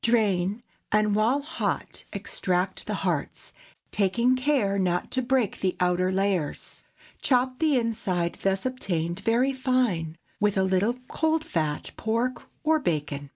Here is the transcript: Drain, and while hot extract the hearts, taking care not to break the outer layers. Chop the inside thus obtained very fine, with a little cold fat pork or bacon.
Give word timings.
Drain, 0.03 0.63
and 0.91 1.13
while 1.13 1.43
hot 1.43 2.05
extract 2.11 2.87
the 2.87 2.95
hearts, 3.05 3.53
taking 3.91 4.35
care 4.35 4.79
not 4.79 5.11
to 5.11 5.21
break 5.21 5.59
the 5.59 5.75
outer 5.79 6.11
layers. 6.11 6.83
Chop 7.21 7.59
the 7.59 7.77
inside 7.77 8.33
thus 8.41 8.65
obtained 8.65 9.19
very 9.19 9.53
fine, 9.53 10.17
with 10.39 10.57
a 10.57 10.63
little 10.63 10.95
cold 11.07 11.43
fat 11.43 11.91
pork 11.97 12.41
or 12.63 12.79
bacon. 12.79 13.29